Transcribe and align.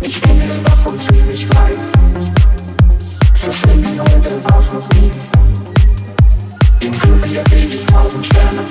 Ich 0.00 0.20
bin 0.20 0.40
hellwach 0.40 0.86
und 0.86 1.02
fühl 1.02 1.22
mich 1.24 1.46
frei. 1.46 1.72
So 3.34 3.52
schön 3.52 3.82
wie 3.82 4.00
heute 4.00 4.42
war's 4.44 4.72
noch 4.72 4.88
nie. 4.94 5.10
Im 6.80 6.92
hier 7.28 7.44
seh 7.50 7.64
ich 7.64 7.86
tausend 7.86 8.26
Sterne. 8.26 8.62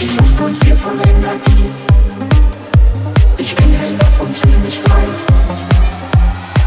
Die 0.00 0.06
Luft 0.06 0.36
pulsiert 0.36 0.78
voll 0.78 0.94
Energie. 0.94 1.72
Ich 3.38 3.54
bin 3.54 3.72
hellwach 3.72 4.20
und 4.20 4.36
fühl 4.36 4.58
mich 4.64 4.78
frei. 4.78 5.04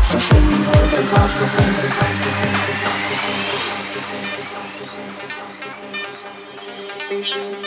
So 0.01 0.19
schön 0.19 0.43
wie 0.49 0.67
heute 0.67 1.11
war's 1.11 1.35
noch 1.35 1.53
nie. 7.61 7.66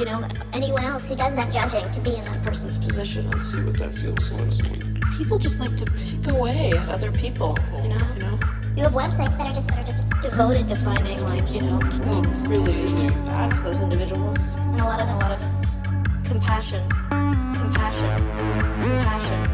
you 0.00 0.06
know, 0.06 0.26
anyone 0.54 0.82
else 0.82 1.06
who 1.10 1.14
does 1.14 1.36
that 1.36 1.52
judging 1.52 1.88
to 1.90 2.00
be 2.00 2.16
in 2.16 2.24
that 2.24 2.42
person's 2.42 2.78
position 2.78 3.30
and 3.30 3.40
see 3.40 3.62
what 3.62 3.76
that 3.76 3.94
feels 3.94 4.30
like. 4.30 5.10
People 5.18 5.38
just 5.38 5.60
like 5.60 5.76
to 5.76 5.84
pick 5.84 6.26
away 6.28 6.72
at 6.72 6.88
other 6.88 7.12
people, 7.12 7.58
you 7.82 7.88
know, 7.90 8.08
you 8.14 8.22
know. 8.22 8.38
You 8.76 8.84
have 8.84 8.94
websites 8.94 9.36
that 9.36 9.46
are 9.46 9.52
just 9.52 9.68
that 9.68 9.78
are 9.80 9.84
just 9.84 10.08
devoted 10.22 10.68
to 10.68 10.76
finding 10.76 11.22
like, 11.24 11.52
you 11.52 11.60
know, 11.60 11.78
really, 12.48 12.72
really 12.72 13.10
bad 13.26 13.54
for 13.54 13.64
those 13.64 13.82
individuals. 13.82 14.56
And 14.56 14.80
a 14.80 14.84
lot 14.84 15.02
of 15.02 15.08
a 15.10 15.16
lot 15.16 15.32
of 15.32 16.24
compassion. 16.24 16.88
Compassion. 17.10 18.24
Compassion. 18.80 19.44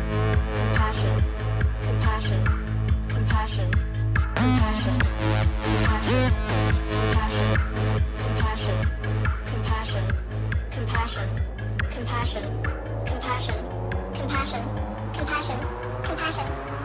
Compassion. 0.55 1.23
Compassion. 1.83 2.45
Compassion. 3.09 3.71
Compassion. 3.73 3.73
compassion. 4.37 5.56
compassion, 11.17 11.33
compassion, 11.89 12.43
compassion, 13.07 13.55
compassion, 14.13 14.61
compassion, 15.15 15.57
compassion. 16.05 16.76